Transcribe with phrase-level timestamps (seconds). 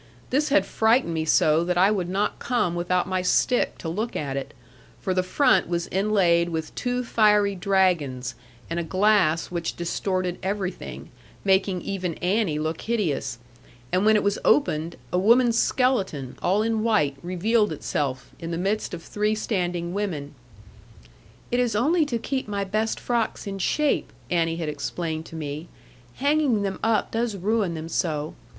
[0.31, 4.15] This had frightened me so that I would not come without my stick to look
[4.15, 4.55] at it;
[4.99, 8.33] for the front was inlaid with two fiery dragons,
[8.67, 11.11] and a glass which distorted everything,
[11.45, 13.37] making even Annie look hideous;
[13.91, 18.57] and when it was opened, a woman's skeleton, all in white, revealed itself, in the
[18.57, 20.33] midst of three standing women.
[21.51, 25.67] 'It is only to keep my best frocks in shape,' Annie had explained to me;
[26.15, 28.33] 'hanging them up does ruin them so.